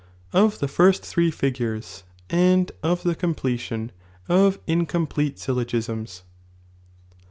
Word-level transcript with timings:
—Of 0.43 0.57
the 0.57 0.67
three 0.67 0.67
first 0.73 1.03
Figurei, 1.05 2.01
and 2.31 2.71
of 2.81 3.03
the 3.03 3.15
CmnpUtion 3.15 3.91
of 4.27 4.57
Incomplete 4.65 5.37
Syllogisms. 5.37 6.23